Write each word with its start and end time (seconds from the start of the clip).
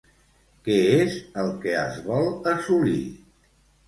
Què 0.67 0.77
és 1.01 1.17
el 1.41 1.51
que 1.65 1.75
es 1.81 1.99
vol 2.07 2.31
assolir? 2.53 3.03